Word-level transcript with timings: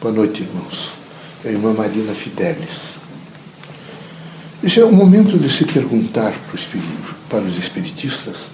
Boa 0.00 0.14
noite, 0.14 0.42
irmãos. 0.44 0.90
É 1.44 1.48
a 1.48 1.50
irmã 1.50 1.72
Marina 1.72 2.14
Fidelis. 2.14 2.68
Esse 4.62 4.78
é 4.78 4.84
o 4.84 4.92
momento 4.92 5.36
de 5.36 5.50
se 5.50 5.64
perguntar 5.64 6.32
para 7.28 7.40
os 7.40 7.58
espiritistas 7.58 8.46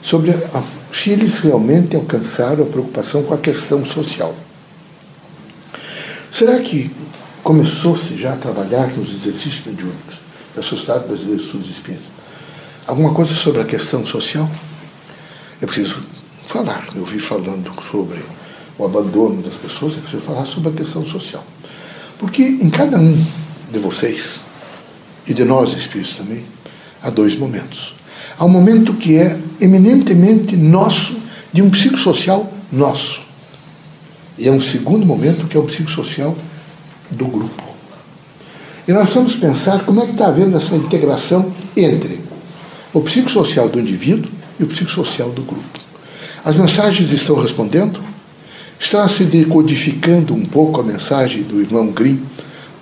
sobre 0.00 0.30
a, 0.30 0.62
se 0.92 1.10
eles 1.10 1.40
realmente 1.40 1.96
alcançaram 1.96 2.62
a 2.62 2.66
preocupação 2.66 3.24
com 3.24 3.34
a 3.34 3.38
questão 3.38 3.84
social. 3.84 4.32
Será 6.30 6.60
que 6.60 6.92
começou-se 7.42 8.16
já 8.16 8.34
a 8.34 8.36
trabalhar 8.36 8.86
nos 8.96 9.08
exercícios 9.10 9.66
mediúnicos 9.66 10.20
da 10.54 10.62
Sociedade 10.62 11.08
Brasileira 11.08 11.38
de 11.38 11.44
Estudos 11.44 11.70
Espíritas 11.70 12.06
alguma 12.86 13.12
coisa 13.12 13.34
sobre 13.34 13.62
a 13.62 13.64
questão 13.64 14.06
social? 14.06 14.48
É 15.60 15.66
preciso 15.66 16.00
falar. 16.46 16.86
Eu 16.94 17.04
vi 17.04 17.18
falando 17.18 17.72
sobre 17.82 18.22
o 18.78 18.84
abandono 18.84 19.42
das 19.42 19.54
pessoas, 19.54 19.94
é 19.94 20.00
preciso 20.00 20.22
falar 20.22 20.46
sobre 20.46 20.70
a 20.70 20.72
questão 20.72 21.04
social. 21.04 21.44
Porque 22.18 22.42
em 22.42 22.70
cada 22.70 22.98
um 22.98 23.26
de 23.70 23.78
vocês, 23.78 24.40
e 25.26 25.34
de 25.34 25.44
nós 25.44 25.74
espíritos 25.74 26.16
também, 26.16 26.44
há 27.02 27.10
dois 27.10 27.36
momentos. 27.36 27.94
Há 28.38 28.44
um 28.44 28.48
momento 28.48 28.94
que 28.94 29.16
é 29.16 29.38
eminentemente 29.60 30.56
nosso, 30.56 31.16
de 31.52 31.60
um 31.60 31.70
psicossocial 31.70 32.50
nosso. 32.72 33.22
E 34.38 34.48
há 34.48 34.52
um 34.52 34.60
segundo 34.60 35.04
momento 35.04 35.46
que 35.46 35.56
é 35.56 35.60
o 35.60 35.64
psicossocial 35.64 36.36
do 37.10 37.26
grupo. 37.26 37.62
E 38.86 38.92
nós 38.92 39.10
vamos 39.10 39.34
pensar 39.34 39.84
como 39.84 40.00
é 40.00 40.06
que 40.06 40.12
está 40.12 40.28
havendo 40.28 40.56
essa 40.56 40.74
integração 40.74 41.52
entre 41.76 42.20
o 42.92 43.00
psicossocial 43.02 43.68
do 43.68 43.78
indivíduo 43.78 44.30
e 44.58 44.64
o 44.64 44.66
psicossocial 44.66 45.30
do 45.30 45.42
grupo. 45.42 45.78
As 46.44 46.56
mensagens 46.56 47.12
estão 47.12 47.36
respondendo? 47.36 48.00
Está 48.78 49.08
se 49.08 49.24
decodificando 49.24 50.34
um 50.34 50.46
pouco 50.46 50.80
a 50.80 50.84
mensagem 50.84 51.42
do 51.42 51.60
irmão 51.60 51.88
Grimm 51.88 52.20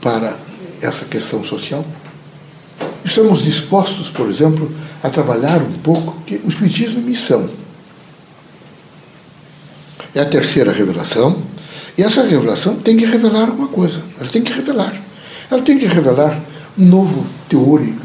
para 0.00 0.36
essa 0.80 1.05
questão 1.05 1.42
social? 1.42 1.84
Estamos 3.05 3.42
dispostos, 3.42 4.08
por 4.08 4.28
exemplo, 4.28 4.70
a 5.02 5.08
trabalhar 5.08 5.62
um 5.62 5.78
pouco 5.78 6.20
que 6.27 6.36
o 6.44 6.48
Espiritismo 6.48 7.00
é 7.00 7.02
missão. 7.02 7.48
É 10.14 10.20
a 10.20 10.27
terceira 10.27 10.72
revelação, 10.72 11.42
e 11.97 12.02
essa 12.02 12.22
revelação 12.22 12.77
tem 12.77 12.97
que 12.97 13.06
revelar 13.06 13.48
alguma 13.48 13.69
coisa. 13.69 14.02
Ela 14.19 14.28
tem 14.28 14.42
que 14.42 14.52
revelar. 14.52 14.94
Ela 15.50 15.62
tem 15.62 15.78
que 15.78 15.86
revelar 15.86 16.39
um 16.77 16.84
novo 16.84 17.24
teórico 17.48 18.00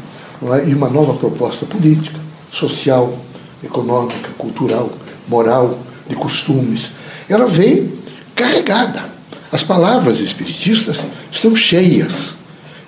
é? 0.54 0.68
e 0.68 0.74
uma 0.74 0.88
nova 0.88 1.14
proposta 1.14 1.66
política, 1.66 2.18
social, 2.50 3.18
econômica, 3.62 4.30
cultural, 4.38 4.90
moral, 5.28 5.78
de 6.08 6.16
costumes. 6.16 6.90
Ela 7.28 7.46
vem 7.46 7.92
carregada. 8.34 9.04
As 9.50 9.62
palavras 9.62 10.20
espiritistas 10.20 10.98
estão 11.30 11.54
cheias. 11.54 12.34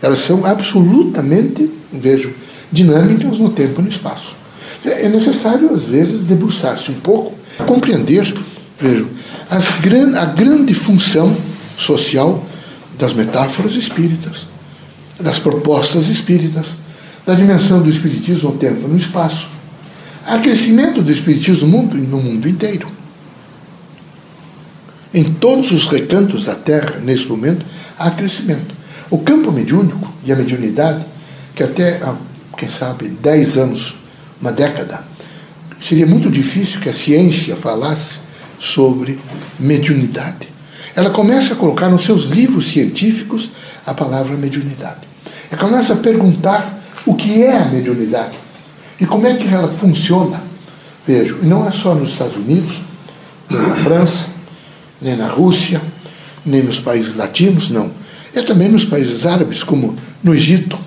Elas 0.00 0.20
são 0.20 0.44
absolutamente 0.44 1.70
vejo, 2.00 2.32
dinâmicas 2.70 3.38
no 3.38 3.50
tempo 3.50 3.80
e 3.80 3.84
no 3.84 3.88
espaço. 3.88 4.34
É 4.84 5.08
necessário, 5.08 5.72
às 5.72 5.84
vezes, 5.84 6.20
debruçar-se 6.22 6.90
um 6.90 7.00
pouco, 7.00 7.34
compreender, 7.66 8.34
vejo, 8.78 9.08
as, 9.48 9.64
a 10.18 10.26
grande 10.26 10.74
função 10.74 11.34
social 11.76 12.44
das 12.98 13.14
metáforas 13.14 13.74
espíritas, 13.76 14.46
das 15.18 15.38
propostas 15.38 16.08
espíritas, 16.08 16.66
da 17.24 17.34
dimensão 17.34 17.80
do 17.80 17.88
espiritismo 17.88 18.50
no 18.50 18.58
tempo 18.58 18.86
e 18.86 18.90
no 18.90 18.96
espaço. 18.96 19.48
Há 20.26 20.38
crescimento 20.38 21.02
do 21.02 21.10
espiritismo 21.10 21.66
no 21.66 21.78
mundo, 21.78 21.96
no 21.96 22.18
mundo 22.18 22.48
inteiro. 22.48 22.86
Em 25.14 25.22
todos 25.22 25.70
os 25.70 25.86
recantos 25.86 26.44
da 26.44 26.56
Terra, 26.56 26.98
nesse 27.00 27.26
momento, 27.26 27.64
há 27.96 28.10
crescimento. 28.10 28.74
O 29.08 29.18
campo 29.18 29.52
mediúnico 29.52 30.12
e 30.24 30.32
a 30.32 30.36
mediunidade 30.36 31.04
que 31.54 31.62
até 31.62 32.00
quem 32.56 32.68
sabe, 32.68 33.08
10 33.08 33.56
anos, 33.56 33.96
uma 34.40 34.52
década, 34.52 35.04
seria 35.80 36.06
muito 36.06 36.30
difícil 36.30 36.80
que 36.80 36.88
a 36.88 36.92
ciência 36.92 37.56
falasse 37.56 38.18
sobre 38.58 39.18
mediunidade. 39.58 40.48
Ela 40.96 41.10
começa 41.10 41.54
a 41.54 41.56
colocar 41.56 41.88
nos 41.88 42.04
seus 42.04 42.24
livros 42.24 42.70
científicos 42.70 43.50
a 43.86 43.94
palavra 43.94 44.36
mediunidade. 44.36 45.00
Ela 45.50 45.60
começa 45.60 45.92
a 45.92 45.96
perguntar 45.96 46.82
o 47.06 47.14
que 47.14 47.42
é 47.42 47.56
a 47.56 47.66
mediunidade 47.66 48.36
e 49.00 49.06
como 49.06 49.26
é 49.26 49.34
que 49.34 49.46
ela 49.46 49.68
funciona. 49.68 50.40
Vejo, 51.06 51.38
e 51.42 51.46
não 51.46 51.66
é 51.66 51.70
só 51.70 51.94
nos 51.94 52.12
Estados 52.12 52.36
Unidos, 52.36 52.76
na 53.50 53.76
França, 53.76 54.33
nem 55.00 55.16
na 55.16 55.26
Rússia, 55.26 55.80
nem 56.44 56.62
nos 56.62 56.80
países 56.80 57.16
latinos, 57.16 57.70
não. 57.70 57.90
É 58.34 58.42
também 58.42 58.68
nos 58.68 58.84
países 58.84 59.24
árabes, 59.26 59.62
como 59.62 59.94
no 60.22 60.34
Egito, 60.34 60.78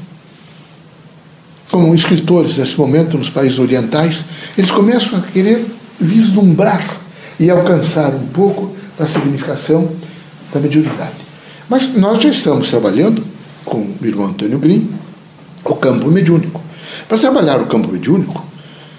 como 1.71 1.93
escritores 1.93 2.57
nesse 2.57 2.77
momento 2.77 3.17
nos 3.17 3.29
países 3.29 3.59
orientais, 3.59 4.23
eles 4.57 4.71
começam 4.71 5.19
a 5.19 5.21
querer 5.21 5.65
vislumbrar 5.99 6.83
e 7.39 7.49
alcançar 7.49 8.13
um 8.13 8.27
pouco 8.27 8.75
da 8.97 9.05
significação 9.05 9.91
da 10.53 10.59
mediunidade. 10.59 11.27
Mas 11.69 11.93
nós 11.93 12.21
já 12.21 12.29
estamos 12.29 12.69
trabalhando 12.69 13.23
com 13.65 13.79
o 13.79 14.05
irmão 14.05 14.27
Antônio 14.27 14.57
Grimm 14.57 14.87
o 15.63 15.75
campo 15.75 16.09
mediúnico. 16.09 16.61
Para 17.07 17.17
trabalhar 17.17 17.61
o 17.61 17.65
campo 17.65 17.91
mediúnico, 17.91 18.43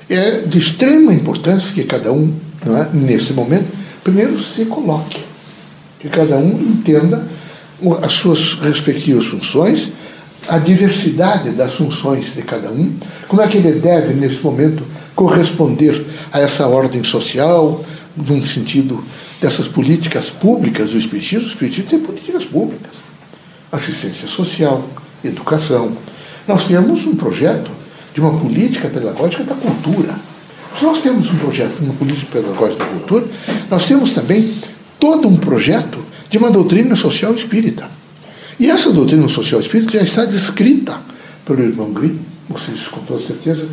é 0.09 0.43
de 0.43 0.59
extrema 0.59 1.13
importância 1.13 1.73
que 1.73 1.85
cada 1.85 2.13
um, 2.13 2.33
é, 2.67 2.97
nesse 2.97 3.33
momento, 3.33 3.67
primeiro 4.03 4.39
se 4.39 4.65
coloque, 4.65 5.23
que 5.99 6.09
cada 6.09 6.37
um 6.37 6.51
entenda 6.51 7.27
as 8.03 8.13
suas 8.13 8.55
respectivas 8.55 9.27
funções 9.27 9.91
a 10.49 10.59
diversidade 10.59 11.51
das 11.51 11.75
funções 11.75 12.35
de 12.35 12.43
cada 12.43 12.71
um, 12.71 12.95
como 13.29 13.43
é 13.43 13.47
que 13.47 13.59
ele 13.59 13.81
deve, 13.81 14.15
nesse 14.15 14.43
momento, 14.43 14.83
corresponder 15.15 16.05
a 16.33 16.41
essa 16.41 16.67
ordem 16.67 17.05
social, 17.05 17.85
num 18.17 18.45
sentido 18.45 19.05
dessas 19.41 19.69
políticas 19.69 20.31
públicas 20.31 20.91
do 20.91 20.99
Espiritismo. 20.99 21.47
O 21.47 21.51
Espiritismo 21.51 21.91
tem 21.91 21.99
políticas 21.99 22.45
públicas, 22.45 22.93
assistência 23.71 24.27
social, 24.27 24.83
educação. 25.23 25.93
Nós 26.47 26.65
temos 26.65 27.07
um 27.07 27.15
projeto 27.15 27.71
de 28.15 28.21
uma 28.21 28.39
política 28.39 28.89
pedagógica 28.89 29.45
da 29.45 29.55
cultura. 29.55 30.15
Nós 30.81 31.01
temos 31.01 31.31
um 31.31 31.37
projeto 31.39 31.77
de 31.79 31.85
uma 31.85 31.95
política 31.95 32.41
pedagógica 32.41 32.85
da 32.85 32.91
cultura, 32.91 33.27
nós 33.71 33.85
temos 33.87 34.11
também 34.13 34.55
todo 34.99 35.27
um 35.29 35.37
projeto 35.37 35.99
de 36.31 36.39
uma 36.39 36.51
doutrina 36.51 36.95
social 36.95 37.35
espírita. 37.35 37.89
E 38.61 38.71
essa 38.71 38.91
doutrina 38.91 39.29
social 39.29 39.61
espírita 39.61 39.93
já 39.93 40.03
está 40.03 40.25
descrita 40.25 41.01
pelo 41.45 41.63
irmão 41.63 41.93
Grimm, 41.93 42.19
vocês 42.49 42.87
com 42.89 43.01
toda 43.01 43.25
certeza, 43.25 43.67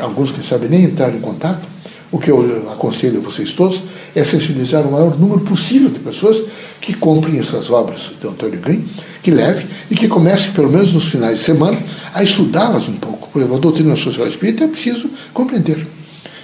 alguns 0.00 0.30
que 0.30 0.46
sabem 0.46 0.68
nem 0.68 0.84
entrar 0.84 1.14
em 1.14 1.20
contato. 1.20 1.72
O 2.10 2.18
que 2.18 2.30
eu 2.30 2.70
aconselho 2.70 3.18
a 3.18 3.22
vocês 3.22 3.52
todos 3.52 3.82
é 4.14 4.22
sensibilizar 4.22 4.86
o 4.86 4.92
maior 4.92 5.18
número 5.18 5.40
possível 5.40 5.88
de 5.88 5.98
pessoas 5.98 6.42
que 6.80 6.92
comprem 6.92 7.38
essas 7.38 7.70
obras 7.70 8.10
de 8.20 8.28
Antônio 8.28 8.60
Grimm, 8.60 8.84
que 9.22 9.30
leve 9.30 9.66
e 9.90 9.96
que 9.96 10.08
comece, 10.08 10.50
pelo 10.50 10.70
menos 10.70 10.92
nos 10.92 11.06
finais 11.06 11.38
de 11.38 11.44
semana, 11.44 11.78
a 12.12 12.22
estudá-las 12.22 12.86
um 12.88 12.96
pouco. 12.96 13.28
Por 13.28 13.38
exemplo, 13.38 13.56
a 13.56 13.60
doutrina 13.60 13.96
social 13.96 14.26
espírita 14.28 14.64
é 14.64 14.68
preciso 14.68 15.08
compreender. 15.32 15.86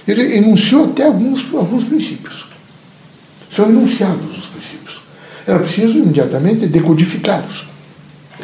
Ele 0.07 0.37
enunciou 0.37 0.85
até 0.85 1.05
alguns, 1.05 1.45
alguns 1.53 1.83
princípios. 1.83 2.47
São 3.51 3.69
enunciados 3.69 4.37
os 4.37 4.45
princípios. 4.47 5.01
Era 5.45 5.59
preciso 5.59 5.97
imediatamente 5.97 6.67
decodificá-los 6.67 7.65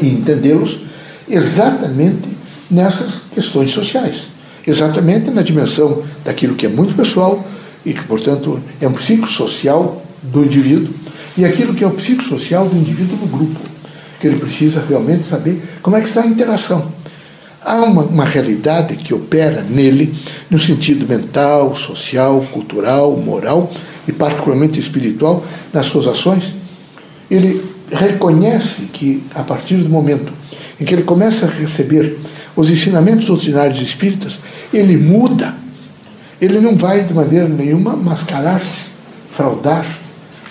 e 0.01 0.07
entendê-los 0.07 0.79
exatamente 1.27 2.27
nessas 2.69 3.21
questões 3.33 3.71
sociais, 3.71 4.23
exatamente 4.65 5.29
na 5.29 5.41
dimensão 5.41 6.01
daquilo 6.23 6.55
que 6.55 6.65
é 6.65 6.69
muito 6.69 6.95
pessoal 6.95 7.45
e 7.85 7.93
que, 7.93 8.03
portanto, 8.03 8.61
é 8.81 8.87
um 8.87 8.93
psicossocial 8.93 10.03
do 10.23 10.43
indivíduo 10.43 10.93
e 11.37 11.45
aquilo 11.45 11.73
que 11.73 11.83
é 11.83 11.87
o 11.87 11.91
psicossocial 11.91 12.67
do 12.67 12.75
indivíduo 12.75 13.17
no 13.17 13.27
grupo, 13.27 13.59
que 14.19 14.27
ele 14.27 14.37
precisa 14.39 14.83
realmente 14.87 15.23
saber 15.23 15.61
como 15.81 15.95
é 15.95 16.01
que 16.01 16.07
está 16.07 16.21
a 16.21 16.27
interação. 16.27 16.91
Há 17.65 17.81
uma, 17.81 18.03
uma 18.03 18.25
realidade 18.25 18.95
que 18.95 19.11
opera 19.11 19.65
nele 19.67 20.13
no 20.51 20.59
sentido 20.59 21.07
mental, 21.07 21.75
social, 21.75 22.45
cultural, 22.51 23.17
moral 23.17 23.73
e 24.07 24.11
particularmente 24.11 24.79
espiritual 24.79 25.43
nas 25.73 25.87
suas 25.87 26.05
ações. 26.05 26.53
Ele 27.29 27.59
reconhece 27.91 28.83
que, 28.93 29.23
a 29.33 29.41
partir 29.41 29.77
do 29.77 29.89
momento 29.89 30.31
em 30.79 30.85
que 30.85 30.93
ele 30.93 31.01
começa 31.01 31.47
a 31.47 31.49
receber 31.49 32.19
os 32.55 32.69
ensinamentos 32.69 33.25
doutrinários 33.25 33.81
espíritas, 33.81 34.37
ele 34.71 34.95
muda. 34.95 35.55
Ele 36.39 36.59
não 36.59 36.75
vai, 36.75 37.03
de 37.03 37.15
maneira 37.15 37.47
nenhuma, 37.47 37.95
mascarar-se, 37.95 38.85
fraudar, 39.31 39.87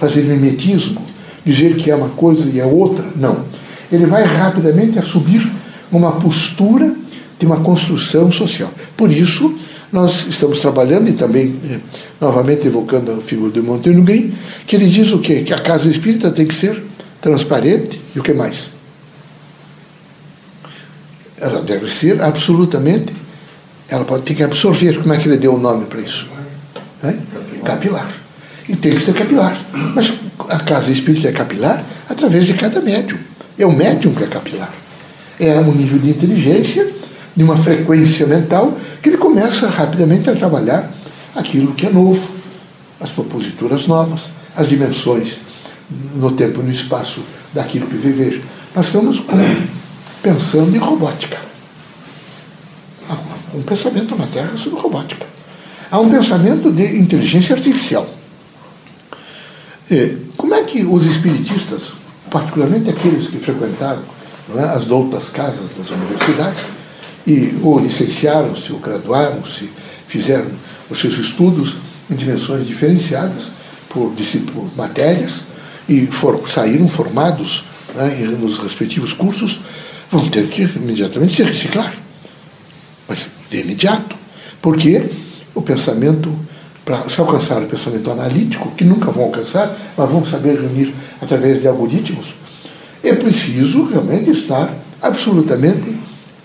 fazer 0.00 0.22
mimetismo, 0.22 1.00
dizer 1.46 1.76
que 1.76 1.92
é 1.92 1.94
uma 1.94 2.08
coisa 2.08 2.50
e 2.52 2.58
é 2.58 2.64
outra. 2.64 3.04
Não. 3.14 3.44
Ele 3.92 4.04
vai 4.04 4.24
rapidamente 4.24 4.98
assumir 4.98 5.48
uma 5.92 6.12
postura 6.12 7.03
de 7.38 7.46
uma 7.46 7.60
construção 7.60 8.30
social. 8.30 8.72
Por 8.96 9.10
isso, 9.10 9.54
nós 9.92 10.26
estamos 10.28 10.58
trabalhando, 10.58 11.08
e 11.08 11.12
também, 11.12 11.54
eh, 11.70 11.78
novamente 12.20 12.66
evocando 12.66 13.12
a 13.12 13.16
figura 13.18 13.52
de 13.52 13.62
Monteiro 13.62 14.02
Grimm, 14.02 14.32
que 14.66 14.76
ele 14.76 14.88
diz 14.88 15.12
o 15.12 15.18
quê? 15.18 15.42
Que 15.42 15.54
a 15.54 15.58
casa 15.58 15.88
espírita 15.88 16.30
tem 16.30 16.46
que 16.46 16.54
ser 16.54 16.82
transparente 17.20 18.00
e 18.14 18.18
o 18.18 18.22
que 18.22 18.32
mais? 18.32 18.70
Ela 21.38 21.62
deve 21.62 21.90
ser 21.90 22.20
absolutamente, 22.22 23.12
ela 23.88 24.04
pode 24.04 24.24
ter 24.24 24.34
que 24.34 24.42
absorver, 24.42 24.98
como 25.00 25.12
é 25.12 25.18
que 25.18 25.28
ele 25.28 25.36
deu 25.36 25.54
o 25.54 25.58
nome 25.58 25.86
para 25.86 26.00
isso? 26.00 26.28
Capilar. 27.64 28.10
E 28.68 28.76
tem 28.76 28.96
que 28.96 29.04
ser 29.04 29.14
capilar. 29.14 29.58
Mas 29.94 30.12
a 30.48 30.58
casa 30.58 30.90
espírita 30.90 31.28
é 31.28 31.32
capilar 31.32 31.84
através 32.08 32.46
de 32.46 32.54
cada 32.54 32.80
médium. 32.80 33.18
É 33.58 33.66
o 33.66 33.72
médium 33.72 34.14
que 34.14 34.24
é 34.24 34.26
capilar. 34.26 34.72
É 35.38 35.54
um 35.60 35.72
nível 35.72 35.98
de 35.98 36.10
inteligência, 36.10 36.86
de 37.36 37.42
uma 37.42 37.56
frequência 37.56 38.26
mental, 38.26 38.76
que 39.02 39.08
ele 39.08 39.18
começa 39.18 39.68
rapidamente 39.68 40.30
a 40.30 40.34
trabalhar 40.34 40.92
aquilo 41.34 41.74
que 41.74 41.86
é 41.86 41.90
novo, 41.90 42.28
as 43.00 43.10
proposituras 43.10 43.86
novas, 43.86 44.20
as 44.56 44.68
dimensões 44.68 45.38
no 46.14 46.32
tempo 46.32 46.60
e 46.60 46.64
no 46.64 46.70
espaço 46.70 47.20
daquilo 47.52 47.86
que 47.86 47.96
vivejo. 47.96 48.42
Nós 48.74 48.86
estamos 48.86 49.22
pensando 50.22 50.74
em 50.74 50.78
robótica. 50.78 51.38
Há 53.08 53.56
um 53.56 53.62
pensamento 53.62 54.16
na 54.16 54.26
Terra 54.26 54.56
sobre 54.56 54.80
robótica. 54.80 55.26
Há 55.90 56.00
um 56.00 56.08
pensamento 56.08 56.72
de 56.72 56.96
inteligência 56.96 57.54
artificial. 57.54 58.06
E 59.90 60.16
como 60.36 60.54
é 60.54 60.62
que 60.62 60.84
os 60.84 61.04
espiritistas, 61.04 61.92
particularmente 62.30 62.90
aqueles 62.90 63.28
que 63.28 63.38
frequentaram 63.38 64.02
é, 64.56 64.62
as 64.62 64.86
doutas 64.86 65.28
casas 65.28 65.70
das 65.76 65.90
universidades, 65.90 66.60
e 67.26 67.54
ou 67.62 67.78
licenciaram-se, 67.78 68.72
ou 68.72 68.78
graduaram-se, 68.78 69.68
fizeram 70.06 70.50
os 70.90 70.98
seus 70.98 71.18
estudos 71.18 71.76
em 72.10 72.14
dimensões 72.14 72.66
diferenciadas 72.66 73.44
por, 73.88 74.12
por 74.52 74.76
matérias 74.76 75.42
e 75.88 76.06
for, 76.06 76.48
saíram 76.48 76.88
formados 76.88 77.64
né, 77.94 78.36
nos 78.38 78.58
respectivos 78.58 79.12
cursos, 79.12 79.60
vão 80.10 80.28
ter 80.28 80.48
que 80.48 80.62
imediatamente 80.62 81.34
se 81.34 81.42
reciclar. 81.42 81.94
Mas 83.08 83.28
de 83.50 83.60
imediato. 83.60 84.16
Porque 84.60 85.10
o 85.54 85.62
pensamento, 85.62 86.32
para 86.84 87.08
se 87.08 87.20
alcançar 87.20 87.62
o 87.62 87.66
pensamento 87.66 88.10
analítico, 88.10 88.70
que 88.72 88.84
nunca 88.84 89.10
vão 89.10 89.24
alcançar, 89.24 89.76
mas 89.96 90.10
vão 90.10 90.24
saber 90.24 90.60
reunir 90.60 90.92
através 91.20 91.60
de 91.60 91.68
algoritmos, 91.68 92.34
é 93.02 93.14
preciso 93.14 93.84
realmente 93.84 94.30
estar 94.30 94.74
absolutamente 95.02 95.94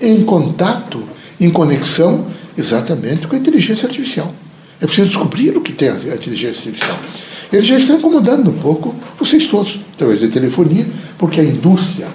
em 0.02 0.24
contato, 0.24 1.04
em 1.40 1.50
conexão 1.50 2.26
exatamente 2.58 3.28
com 3.28 3.36
a 3.36 3.40
inteligência 3.40 3.88
artificial. 3.88 4.34
É 4.82 4.86
preciso 4.86 5.10
descobrir 5.10 5.58
o 5.58 5.62
que 5.62 5.74
tem 5.74 5.90
a 5.90 5.94
inteligência 5.94 6.70
artificial. 6.70 6.98
Eles 7.52 7.66
já 7.66 7.78
estão 7.78 7.98
incomodando 7.98 8.52
um 8.52 8.58
pouco 8.58 8.96
vocês 9.18 9.46
todos, 9.48 9.80
através 9.94 10.22
da 10.22 10.28
telefonia, 10.28 10.86
porque 11.18 11.40
a 11.40 11.44
indústria 11.44 12.08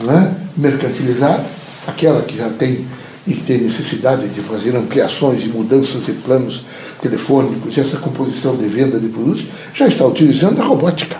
é, 0.00 0.30
mercantilizada, 0.56 1.44
aquela 1.86 2.22
que 2.22 2.36
já 2.36 2.48
tem 2.50 2.84
e 3.26 3.34
que 3.34 3.42
tem 3.42 3.58
necessidade 3.58 4.26
de 4.28 4.40
fazer 4.40 4.74
ampliações 4.74 5.44
e 5.44 5.48
mudanças 5.48 6.04
de 6.04 6.12
planos 6.12 6.62
telefônicos, 7.00 7.78
essa 7.78 7.96
composição 7.96 8.56
de 8.56 8.66
venda 8.66 8.98
de 8.98 9.08
produtos, 9.08 9.44
já 9.74 9.86
está 9.86 10.04
utilizando 10.04 10.60
a 10.60 10.64
robótica 10.64 11.16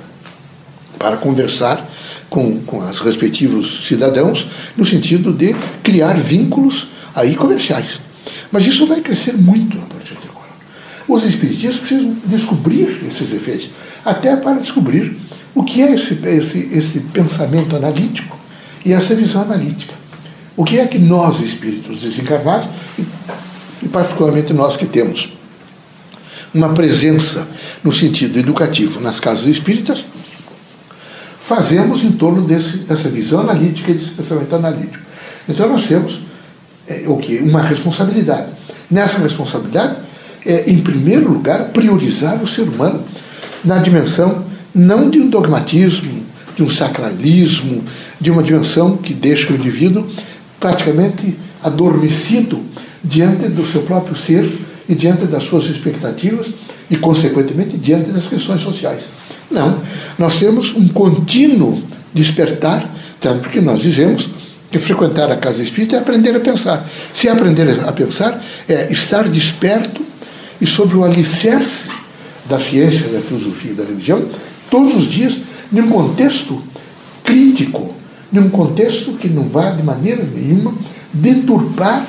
para 0.98 1.16
conversar 1.16 1.88
com, 2.32 2.58
com 2.62 2.78
os 2.78 3.00
respectivos 3.00 3.86
cidadãos 3.86 4.46
no 4.74 4.86
sentido 4.86 5.34
de 5.34 5.54
criar 5.82 6.14
vínculos 6.14 6.88
aí 7.14 7.36
comerciais. 7.36 8.00
Mas 8.50 8.66
isso 8.66 8.86
vai 8.86 9.02
crescer 9.02 9.34
muito 9.34 9.76
a 9.76 9.82
partir 9.82 10.14
de 10.14 10.26
agora. 10.30 10.48
Os 11.06 11.24
espiritistas 11.24 11.76
precisam 11.76 12.16
descobrir 12.24 12.88
esses 13.06 13.34
efeitos, 13.34 13.68
até 14.02 14.34
para 14.34 14.58
descobrir 14.58 15.14
o 15.54 15.62
que 15.62 15.82
é 15.82 15.92
esse, 15.92 16.14
esse, 16.14 16.70
esse 16.72 17.00
pensamento 17.12 17.76
analítico 17.76 18.38
e 18.82 18.94
essa 18.94 19.14
visão 19.14 19.42
analítica. 19.42 19.92
O 20.56 20.64
que 20.64 20.78
é 20.78 20.86
que 20.86 20.98
nós, 20.98 21.38
espíritos 21.40 22.00
desencarnados, 22.00 22.66
e 23.82 23.88
particularmente 23.88 24.54
nós 24.54 24.74
que 24.74 24.86
temos 24.86 25.34
uma 26.54 26.70
presença 26.70 27.46
no 27.84 27.92
sentido 27.92 28.38
educativo 28.38 29.00
nas 29.00 29.20
casas 29.20 29.46
espíritas, 29.48 30.02
fazemos 31.54 32.02
em 32.02 32.12
torno 32.12 32.40
desse, 32.42 32.78
dessa 32.78 33.10
visão 33.10 33.40
analítica 33.40 33.90
e 33.90 33.94
desse 33.94 34.10
pensamento 34.10 34.54
analítico. 34.56 35.04
Então 35.46 35.68
nós 35.68 35.84
temos 35.84 36.20
é, 36.88 37.04
o 37.06 37.18
que? 37.18 37.38
Uma 37.38 37.60
responsabilidade. 37.60 38.46
Nessa 38.90 39.18
responsabilidade, 39.18 39.96
é, 40.46 40.70
em 40.70 40.78
primeiro 40.78 41.30
lugar, 41.30 41.64
priorizar 41.64 42.42
o 42.42 42.46
ser 42.46 42.62
humano 42.62 43.04
na 43.62 43.76
dimensão 43.78 44.44
não 44.74 45.10
de 45.10 45.20
um 45.20 45.28
dogmatismo, 45.28 46.22
de 46.56 46.62
um 46.62 46.70
sacralismo, 46.70 47.84
de 48.18 48.30
uma 48.30 48.42
dimensão 48.42 48.96
que 48.96 49.12
deixa 49.12 49.52
o 49.52 49.56
indivíduo 49.56 50.06
praticamente 50.58 51.36
adormecido 51.62 52.62
diante 53.04 53.48
do 53.48 53.66
seu 53.66 53.82
próprio 53.82 54.16
ser 54.16 54.50
e 54.88 54.94
diante 54.94 55.26
das 55.26 55.44
suas 55.44 55.64
expectativas 55.64 56.46
e, 56.90 56.96
consequentemente, 56.96 57.76
diante 57.76 58.10
das 58.10 58.26
questões 58.26 58.62
sociais. 58.62 59.02
Não. 59.52 59.78
Nós 60.18 60.38
temos 60.38 60.74
um 60.74 60.88
contínuo 60.88 61.82
despertar, 62.12 62.88
tanto 63.20 63.40
porque 63.40 63.60
nós 63.60 63.80
dizemos 63.80 64.28
que 64.70 64.78
frequentar 64.78 65.30
a 65.30 65.36
casa 65.36 65.62
espírita 65.62 65.96
é 65.96 65.98
aprender 65.98 66.34
a 66.34 66.40
pensar. 66.40 66.88
Se 67.12 67.28
aprender 67.28 67.80
a 67.86 67.92
pensar, 67.92 68.42
é 68.68 68.90
estar 68.90 69.28
desperto 69.28 70.02
e 70.60 70.66
sobre 70.66 70.96
o 70.96 71.04
alicerce 71.04 71.90
da 72.48 72.58
ciência, 72.58 73.06
da 73.08 73.20
filosofia 73.20 73.72
e 73.72 73.74
da 73.74 73.84
religião, 73.84 74.24
todos 74.70 74.96
os 74.96 75.10
dias, 75.10 75.34
num 75.70 75.88
contexto 75.88 76.62
crítico, 77.22 77.94
num 78.32 78.48
contexto 78.48 79.12
que 79.12 79.28
não 79.28 79.48
vá 79.48 79.70
de 79.70 79.82
maneira 79.82 80.24
nenhuma 80.24 80.74
deturpar, 81.12 82.06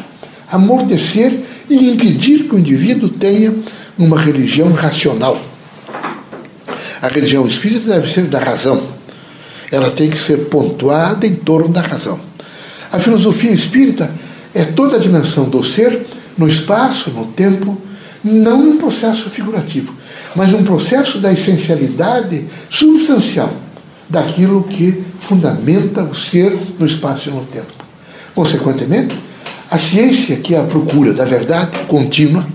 amortecer 0.49 1.37
e 1.69 1.89
impedir 1.89 2.43
que 2.43 2.55
o 2.55 2.59
indivíduo 2.59 3.09
tenha 3.09 3.53
uma 3.97 4.19
religião 4.19 4.71
racional 4.71 5.52
a 7.03 7.09
religião 7.09 7.45
espírita 7.45 7.93
deve 7.93 8.09
ser 8.09 8.27
da 8.27 8.39
razão. 8.39 8.81
Ela 9.69 9.91
tem 9.91 10.09
que 10.09 10.17
ser 10.17 10.45
pontuada 10.45 11.27
em 11.27 11.35
torno 11.35 11.67
da 11.67 11.81
razão. 11.81 12.17
A 12.89 12.97
filosofia 12.97 13.51
espírita 13.51 14.09
é 14.55 14.63
toda 14.63 14.95
a 14.95 14.99
dimensão 14.99 15.49
do 15.49 15.61
ser 15.61 16.05
no 16.37 16.47
espaço, 16.47 17.09
no 17.09 17.25
tempo, 17.25 17.77
não 18.23 18.63
num 18.63 18.77
processo 18.77 19.29
figurativo, 19.29 19.93
mas 20.33 20.49
num 20.49 20.63
processo 20.63 21.19
da 21.19 21.33
essencialidade 21.33 22.45
substancial 22.69 23.53
daquilo 24.09 24.63
que 24.63 25.03
fundamenta 25.19 26.03
o 26.03 26.15
ser 26.15 26.57
no 26.79 26.85
espaço 26.85 27.27
e 27.27 27.33
no 27.33 27.43
tempo. 27.47 27.73
Consequentemente, 28.33 29.19
a 29.69 29.77
ciência, 29.77 30.37
que 30.37 30.55
é 30.55 30.59
a 30.59 30.63
procura 30.63 31.11
da 31.11 31.25
verdade 31.25 31.79
contínua 31.85 32.47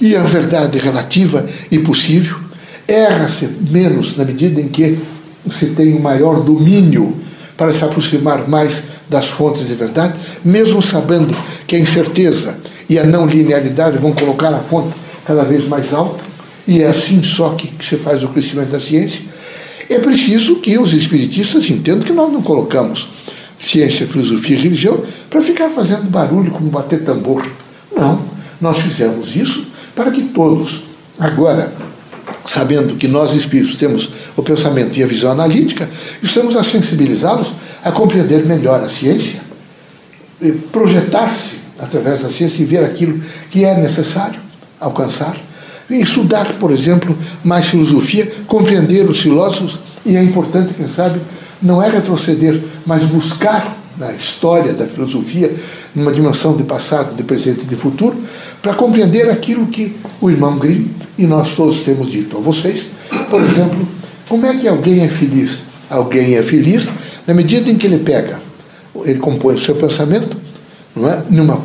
e 0.00 0.16
a 0.16 0.24
verdade 0.24 0.80
relativa 0.80 1.46
e 1.70 1.78
possível, 1.78 2.41
erra-se 2.92 3.48
menos 3.70 4.16
na 4.16 4.24
medida 4.24 4.60
em 4.60 4.68
que 4.68 4.98
se 5.50 5.66
tem 5.66 5.94
um 5.94 6.00
maior 6.00 6.40
domínio 6.40 7.16
para 7.56 7.72
se 7.72 7.84
aproximar 7.84 8.48
mais 8.48 8.82
das 9.08 9.28
fontes 9.28 9.66
de 9.66 9.74
verdade, 9.74 10.18
mesmo 10.44 10.82
sabendo 10.82 11.36
que 11.66 11.76
a 11.76 11.78
incerteza 11.78 12.56
e 12.88 12.98
a 12.98 13.04
não 13.04 13.26
linearidade 13.26 13.98
vão 13.98 14.12
colocar 14.12 14.48
a 14.48 14.58
fonte 14.58 14.94
cada 15.24 15.44
vez 15.44 15.66
mais 15.66 15.92
alta, 15.92 16.22
e 16.66 16.82
é 16.82 16.88
assim 16.88 17.22
só 17.22 17.50
que, 17.50 17.68
que 17.68 17.84
se 17.84 17.96
faz 17.96 18.22
o 18.22 18.28
crescimento 18.28 18.70
da 18.70 18.80
ciência, 18.80 19.22
é 19.88 19.98
preciso 19.98 20.56
que 20.56 20.78
os 20.78 20.92
espiritistas 20.92 21.68
entendam 21.68 22.02
que 22.02 22.12
nós 22.12 22.32
não 22.32 22.42
colocamos 22.42 23.08
ciência, 23.58 24.06
filosofia 24.06 24.56
e 24.56 24.62
religião 24.62 25.00
para 25.28 25.40
ficar 25.40 25.70
fazendo 25.70 26.10
barulho 26.10 26.50
como 26.50 26.70
bater 26.70 27.04
tambor. 27.04 27.46
Não, 27.94 28.22
nós 28.60 28.78
fizemos 28.78 29.36
isso 29.36 29.66
para 29.94 30.10
que 30.10 30.22
todos, 30.22 30.82
agora, 31.18 31.72
sabendo 32.52 32.96
que 32.96 33.08
nós 33.08 33.34
espíritos 33.34 33.76
temos 33.76 34.10
o 34.36 34.42
pensamento 34.42 34.98
e 34.98 35.02
a 35.02 35.06
visão 35.06 35.32
analítica, 35.32 35.88
estamos 36.22 36.54
a 36.54 36.62
sensibilizá-los 36.62 37.52
a 37.82 37.90
compreender 37.90 38.44
melhor 38.44 38.82
a 38.82 38.90
ciência, 38.90 39.40
projetar-se 40.70 41.56
através 41.78 42.20
da 42.20 42.30
ciência 42.30 42.62
e 42.62 42.66
ver 42.66 42.84
aquilo 42.84 43.18
que 43.50 43.64
é 43.64 43.74
necessário 43.74 44.38
alcançar, 44.78 45.36
e 45.88 46.00
estudar, 46.00 46.52
por 46.54 46.70
exemplo, 46.70 47.16
mais 47.42 47.66
filosofia, 47.66 48.30
compreender 48.46 49.08
os 49.08 49.20
filósofos, 49.20 49.78
e 50.04 50.16
é 50.16 50.22
importante, 50.22 50.74
quem 50.74 50.88
sabe, 50.88 51.20
não 51.62 51.82
é 51.82 51.88
retroceder, 51.88 52.60
mas 52.84 53.04
buscar 53.04 53.76
na 54.02 54.12
história 54.12 54.72
da 54.72 54.84
filosofia, 54.84 55.54
numa 55.94 56.10
dimensão 56.10 56.56
de 56.56 56.64
passado, 56.64 57.14
de 57.14 57.22
presente 57.22 57.62
e 57.62 57.66
de 57.66 57.76
futuro, 57.76 58.20
para 58.60 58.74
compreender 58.74 59.30
aquilo 59.30 59.66
que 59.66 59.96
o 60.20 60.28
irmão 60.28 60.58
Grimm 60.58 60.88
e 61.16 61.24
nós 61.24 61.54
todos 61.54 61.82
temos 61.82 62.10
dito 62.10 62.36
a 62.36 62.40
vocês. 62.40 62.86
Por 63.30 63.40
exemplo, 63.40 63.86
como 64.28 64.44
é 64.44 64.56
que 64.56 64.66
alguém 64.66 65.04
é 65.04 65.08
feliz? 65.08 65.62
Alguém 65.88 66.34
é 66.34 66.42
feliz 66.42 66.88
na 67.26 67.32
medida 67.32 67.70
em 67.70 67.76
que 67.76 67.86
ele 67.86 67.98
pega, 67.98 68.40
ele 69.04 69.20
compõe 69.20 69.54
o 69.54 69.58
seu 69.58 69.76
pensamento 69.76 70.36
não 70.96 71.08
é? 71.08 71.22
numa, 71.30 71.62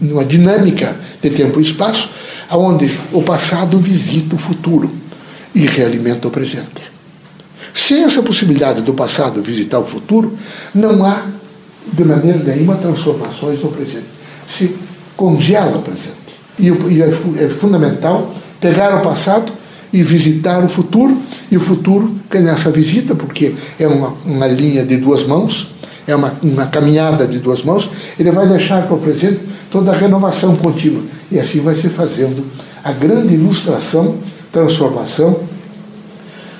numa 0.00 0.24
dinâmica 0.24 0.96
de 1.20 1.30
tempo 1.30 1.58
e 1.58 1.62
espaço, 1.62 2.08
onde 2.52 2.96
o 3.12 3.22
passado 3.22 3.78
visita 3.78 4.36
o 4.36 4.38
futuro 4.38 4.90
e 5.54 5.66
realimenta 5.66 6.28
o 6.28 6.30
presente. 6.30 6.97
Sem 7.78 8.02
essa 8.02 8.20
possibilidade 8.20 8.82
do 8.82 8.92
passado 8.92 9.40
visitar 9.40 9.78
o 9.78 9.84
futuro, 9.84 10.34
não 10.74 11.04
há, 11.04 11.22
de 11.92 12.04
maneira 12.04 12.38
nenhuma, 12.40 12.74
transformações 12.74 13.62
no 13.62 13.70
presente. 13.70 14.04
Se 14.50 14.74
congela 15.16 15.78
o 15.78 15.82
presente. 15.82 16.18
E, 16.58 16.70
é, 17.00 17.44
é 17.44 17.48
fundamental 17.48 18.34
pegar 18.60 18.96
o 18.96 19.00
passado 19.00 19.52
e 19.92 20.02
visitar 20.02 20.64
o 20.64 20.68
futuro, 20.68 21.22
e 21.52 21.56
o 21.56 21.60
futuro, 21.60 22.16
que 22.28 22.40
nessa 22.40 22.68
visita, 22.68 23.14
porque 23.14 23.54
é 23.78 23.86
uma, 23.86 24.12
uma 24.26 24.48
linha 24.48 24.84
de 24.84 24.96
duas 24.96 25.24
mãos, 25.24 25.72
é 26.04 26.16
uma, 26.16 26.32
uma 26.42 26.66
caminhada 26.66 27.28
de 27.28 27.38
duas 27.38 27.62
mãos, 27.62 27.88
ele 28.18 28.32
vai 28.32 28.48
deixar 28.48 28.88
para 28.88 28.96
o 28.96 28.98
presente 28.98 29.38
toda 29.70 29.92
a 29.92 29.94
renovação 29.94 30.56
contínua. 30.56 31.02
E 31.30 31.38
assim 31.38 31.60
vai 31.60 31.76
se 31.76 31.88
fazendo 31.88 32.44
a 32.82 32.90
grande 32.90 33.34
ilustração, 33.34 34.16
transformação, 34.50 35.40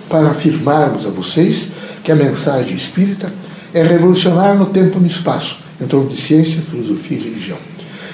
para 0.08 0.30
afirmarmos 0.30 1.06
a 1.06 1.10
vocês 1.10 1.68
que 2.02 2.10
a 2.10 2.16
mensagem 2.16 2.74
espírita 2.74 3.30
é 3.72 3.82
revolucionar 3.82 4.56
no 4.56 4.66
tempo 4.66 4.98
e 4.98 5.00
no 5.02 5.06
espaço, 5.06 5.58
em 5.80 5.86
torno 5.86 6.08
de 6.08 6.20
ciência, 6.20 6.60
filosofia 6.62 7.18
e 7.18 7.22
religião. 7.22 7.58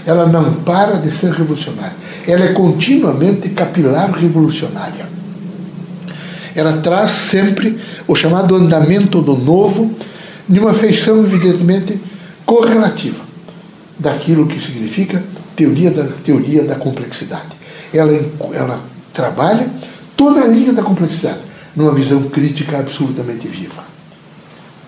Ela 0.07 0.27
não 0.27 0.55
para 0.55 0.97
de 0.97 1.11
ser 1.11 1.33
revolucionária. 1.33 1.97
Ela 2.27 2.47
é 2.47 2.53
continuamente 2.53 3.49
capilar 3.51 4.11
revolucionária. 4.13 5.07
Ela 6.55 6.75
traz 6.79 7.11
sempre 7.11 7.79
o 8.07 8.15
chamado 8.15 8.55
andamento 8.55 9.21
do 9.21 9.37
novo, 9.37 9.93
de 10.49 10.61
uma 10.61 10.75
feição, 10.75 11.25
evidentemente, 11.25 11.99
correlativa 12.45 13.25
daquilo 13.99 14.47
que 14.47 14.61
significa 14.61 15.23
teoria 15.57 15.91
da, 15.91 16.05
teoria 16.25 16.65
da 16.65 16.75
complexidade. 16.75 17.49
Ela, 17.93 18.13
ela 18.53 18.81
trabalha 19.13 19.69
toda 20.17 20.43
a 20.43 20.47
linha 20.47 20.73
da 20.73 20.83
complexidade 20.83 21.39
numa 21.75 21.93
visão 21.93 22.23
crítica 22.25 22.79
absolutamente 22.79 23.49
viva. 23.49 23.85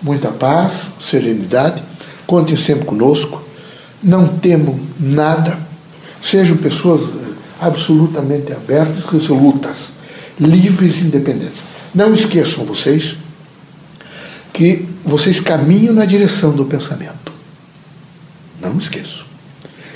Muita 0.03 0.31
paz, 0.31 0.87
serenidade, 1.01 1.83
contem 2.27 2.57
sempre 2.57 2.85
conosco, 2.85 3.43
não 4.03 4.27
temam 4.29 4.79
nada, 5.01 5.59
sejam 6.21 6.57
pessoas 6.57 7.03
eh, 7.03 7.33
absolutamente 7.61 8.53
abertas, 8.53 9.05
resolutas, 9.07 9.77
livres 10.39 10.99
e 10.99 11.05
independentes. 11.05 11.59
Não 11.95 12.13
esqueçam 12.13 12.65
vocês 12.65 13.17
que 14.53 14.87
vocês 15.05 15.41
caminham 15.41 15.95
na 15.95 16.05
direção 16.05 16.51
do 16.53 16.65
pensamento. 16.65 17.33
Não 18.61 18.77
esqueçam. 18.79 19.25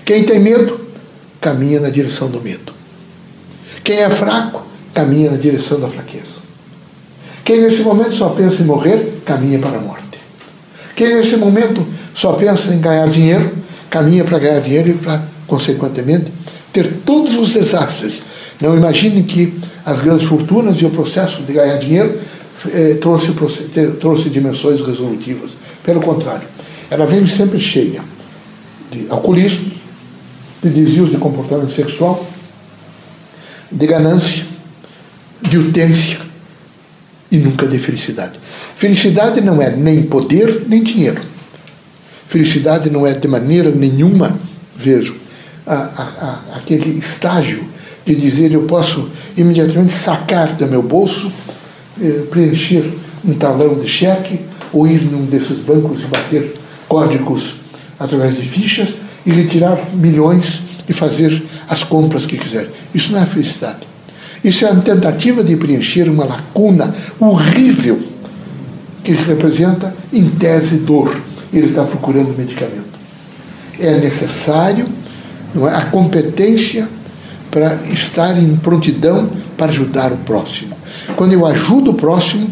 Quem 0.04 0.24
tem 0.24 0.40
medo, 0.40 0.80
caminha 1.40 1.80
na 1.80 1.90
direção 1.90 2.28
do 2.28 2.40
medo. 2.40 2.72
Quem 3.84 4.00
é 4.00 4.10
fraco, 4.10 4.66
caminha 4.92 5.30
na 5.30 5.36
direção 5.36 5.80
da 5.80 5.88
fraqueza. 5.88 6.39
Quem 7.44 7.60
nesse 7.60 7.82
momento 7.82 8.14
só 8.14 8.30
pensa 8.30 8.62
em 8.62 8.66
morrer, 8.66 9.20
caminha 9.24 9.58
para 9.58 9.78
a 9.78 9.80
morte. 9.80 10.18
Quem 10.94 11.14
nesse 11.16 11.36
momento 11.36 11.86
só 12.14 12.34
pensa 12.34 12.72
em 12.72 12.80
ganhar 12.80 13.08
dinheiro, 13.08 13.50
caminha 13.88 14.24
para 14.24 14.38
ganhar 14.38 14.60
dinheiro 14.60 14.90
e 14.90 14.94
para, 14.94 15.22
consequentemente, 15.46 16.32
ter 16.72 16.88
todos 17.04 17.36
os 17.36 17.52
desastres. 17.52 18.22
Não 18.60 18.76
imaginem 18.76 19.22
que 19.22 19.58
as 19.84 20.00
grandes 20.00 20.26
fortunas 20.26 20.76
e 20.80 20.84
o 20.84 20.90
processo 20.90 21.42
de 21.42 21.52
ganhar 21.52 21.76
dinheiro 21.78 22.18
eh, 22.72 22.98
trouxe, 23.00 23.32
trouxe 23.98 24.28
dimensões 24.28 24.80
resolutivas. 24.80 25.50
Pelo 25.82 26.00
contrário, 26.00 26.46
ela 26.90 27.06
vem 27.06 27.26
sempre 27.26 27.58
cheia 27.58 28.02
de 28.90 29.06
alcoolismo, 29.08 29.70
de 30.62 30.68
desvios 30.68 31.10
de 31.10 31.16
comportamento 31.16 31.74
sexual, 31.74 32.26
de 33.72 33.86
ganância, 33.86 34.44
de 35.40 35.56
utência 35.56 36.29
e 37.30 37.38
nunca 37.38 37.66
de 37.66 37.78
felicidade. 37.78 38.32
Felicidade 38.76 39.40
não 39.40 39.60
é 39.62 39.70
nem 39.70 40.02
poder 40.02 40.64
nem 40.68 40.82
dinheiro. 40.82 41.20
Felicidade 42.26 42.90
não 42.90 43.06
é 43.06 43.12
de 43.12 43.26
maneira 43.26 43.70
nenhuma, 43.70 44.38
vejo, 44.76 45.16
a, 45.66 45.74
a, 45.74 46.02
a, 46.54 46.56
aquele 46.56 46.98
estágio 46.98 47.64
de 48.06 48.14
dizer 48.14 48.52
eu 48.52 48.62
posso 48.62 49.08
imediatamente 49.36 49.92
sacar 49.92 50.54
do 50.54 50.66
meu 50.66 50.82
bolso, 50.82 51.30
eh, 52.00 52.22
preencher 52.30 52.84
um 53.24 53.34
talão 53.34 53.78
de 53.78 53.86
cheque 53.86 54.40
ou 54.72 54.86
ir 54.86 55.02
num 55.02 55.26
desses 55.26 55.58
bancos 55.58 56.02
e 56.02 56.06
bater 56.06 56.54
códigos 56.88 57.54
através 57.98 58.36
de 58.36 58.42
fichas 58.42 58.90
e 59.26 59.30
retirar 59.30 59.78
milhões 59.92 60.62
e 60.88 60.92
fazer 60.92 61.42
as 61.68 61.84
compras 61.84 62.26
que 62.26 62.36
quiser. 62.36 62.68
Isso 62.94 63.12
não 63.12 63.22
é 63.22 63.26
felicidade. 63.26 63.89
Isso 64.42 64.64
é 64.64 64.70
uma 64.70 64.82
tentativa 64.82 65.44
de 65.44 65.56
preencher 65.56 66.08
uma 66.08 66.24
lacuna 66.24 66.94
horrível 67.18 68.00
que 69.04 69.12
representa, 69.12 69.94
em 70.12 70.28
tese, 70.30 70.76
dor. 70.76 71.14
Ele 71.52 71.68
está 71.68 71.84
procurando 71.84 72.36
medicamento. 72.36 72.90
É 73.78 73.98
necessário 73.98 74.86
não 75.54 75.68
é, 75.68 75.74
a 75.74 75.82
competência 75.86 76.88
para 77.50 77.74
estar 77.92 78.38
em 78.38 78.56
prontidão 78.56 79.30
para 79.56 79.66
ajudar 79.66 80.12
o 80.12 80.16
próximo. 80.18 80.76
Quando 81.16 81.32
eu 81.32 81.44
ajudo 81.44 81.90
o 81.90 81.94
próximo, 81.94 82.48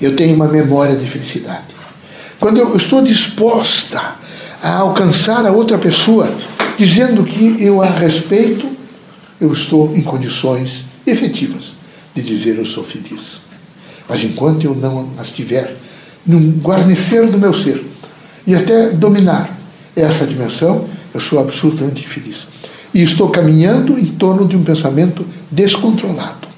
eu 0.00 0.16
tenho 0.16 0.34
uma 0.34 0.48
memória 0.48 0.96
de 0.96 1.06
felicidade. 1.06 1.78
Quando 2.40 2.58
eu 2.58 2.76
estou 2.76 3.02
disposta 3.02 4.00
a 4.62 4.76
alcançar 4.78 5.46
a 5.46 5.52
outra 5.52 5.78
pessoa, 5.78 6.32
dizendo 6.76 7.24
que 7.24 7.56
eu 7.62 7.80
a 7.82 7.86
respeito, 7.86 8.68
eu 9.40 9.52
estou 9.52 9.96
em 9.96 10.02
condições 10.02 10.84
efetivas 11.06 11.72
de 12.14 12.22
dizer 12.22 12.56
eu 12.56 12.66
sou 12.66 12.84
feliz. 12.84 13.38
Mas 14.08 14.24
enquanto 14.24 14.64
eu 14.64 14.74
não 14.74 15.10
as 15.18 15.30
tiver 15.30 15.76
num 16.26 16.52
guarnecer 16.52 17.26
do 17.30 17.38
meu 17.38 17.54
ser 17.54 17.84
e 18.46 18.54
até 18.54 18.90
dominar 18.90 19.56
essa 19.94 20.26
dimensão, 20.26 20.86
eu 21.12 21.20
sou 21.20 21.38
absolutamente 21.38 22.02
infeliz. 22.02 22.46
E 22.92 23.02
estou 23.02 23.28
caminhando 23.28 23.98
em 23.98 24.06
torno 24.06 24.46
de 24.46 24.56
um 24.56 24.64
pensamento 24.64 25.26
descontrolado. 25.50 26.48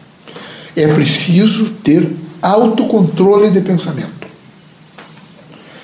É 0.76 0.87
preciso 0.87 1.70
ter 1.82 2.08
autocontrole 2.40 3.50
de 3.50 3.60
pensamento. 3.60 4.28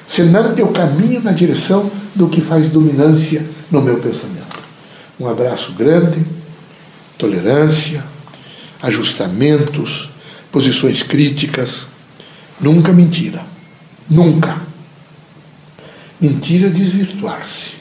Senão 0.08 0.54
eu 0.56 0.68
caminho 0.68 1.20
na 1.20 1.32
direção 1.32 1.90
do 2.14 2.28
que 2.28 2.40
faz 2.40 2.70
dominância 2.70 3.44
no 3.70 3.82
meu 3.82 3.96
pensamento. 3.96 4.60
Um 5.18 5.28
abraço 5.28 5.72
grande, 5.72 6.24
tolerância, 7.18 8.04
ajustamentos, 8.82 10.10
posições 10.50 11.02
críticas. 11.02 11.86
Nunca 12.60 12.92
mentira. 12.92 13.42
Nunca. 14.08 14.60
Mentira 16.20 16.68
é 16.68 16.70
desvirtuar-se. 16.70 17.76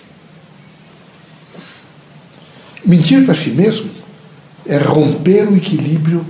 Mentir 2.86 3.26
para 3.26 3.34
si 3.34 3.50
mesmo 3.50 3.90
é 4.66 4.78
romper 4.78 5.48
o 5.48 5.56
equilíbrio, 5.56 6.26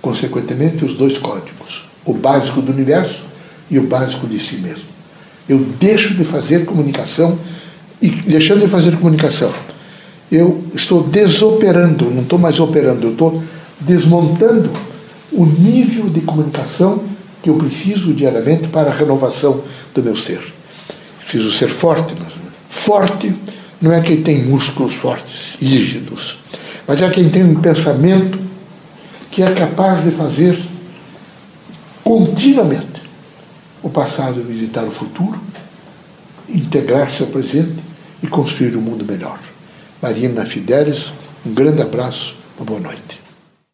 consequentemente, 0.00 0.84
os 0.84 0.94
dois 0.94 1.18
códigos: 1.18 1.84
o 2.04 2.14
básico 2.14 2.62
do 2.62 2.72
universo 2.72 3.24
e 3.70 3.78
o 3.78 3.86
básico 3.86 4.26
de 4.26 4.38
si 4.38 4.56
mesmo. 4.56 4.86
Eu 5.48 5.58
deixo 5.58 6.14
de 6.14 6.24
fazer 6.24 6.64
comunicação 6.64 7.38
e 8.00 8.10
deixando 8.10 8.60
de 8.60 8.68
fazer 8.68 8.96
comunicação, 8.96 9.52
eu 10.32 10.64
estou 10.74 11.02
desoperando, 11.02 12.10
não 12.10 12.22
estou 12.22 12.38
mais 12.38 12.58
operando, 12.58 13.06
eu 13.06 13.12
estou 13.12 13.42
desmontando 13.78 14.70
o 15.30 15.44
nível 15.44 16.08
de 16.08 16.22
comunicação 16.22 17.02
que 17.42 17.50
eu 17.50 17.56
preciso 17.56 18.14
diariamente 18.14 18.68
para 18.68 18.90
a 18.90 18.94
renovação 18.94 19.62
do 19.94 20.02
meu 20.02 20.16
ser. 20.16 20.40
Preciso 21.20 21.52
ser 21.52 21.68
forte. 21.68 22.14
Forte 22.70 23.34
não 23.78 23.92
é 23.92 24.00
quem 24.00 24.22
tem 24.22 24.46
músculos 24.46 24.94
fortes, 24.94 25.54
rígidos, 25.60 26.38
mas 26.88 27.02
é 27.02 27.10
quem 27.10 27.28
tem 27.28 27.44
um 27.44 27.60
pensamento 27.60 28.38
que 29.30 29.42
é 29.42 29.52
capaz 29.52 30.02
de 30.02 30.12
fazer 30.12 30.58
continuamente 32.02 33.02
o 33.82 33.90
passado 33.90 34.42
visitar 34.42 34.84
o 34.84 34.90
futuro, 34.90 35.38
integrar-se 36.48 37.22
ao 37.22 37.28
presente 37.28 37.76
e 38.22 38.26
construir 38.26 38.76
um 38.76 38.80
mundo 38.80 39.04
melhor. 39.04 39.51
Marina 40.02 40.44
Fidelis, 40.44 41.12
um 41.46 41.54
grande 41.54 41.80
abraço, 41.80 42.34
uma 42.58 42.66
boa 42.66 42.80
noite. 42.80 43.21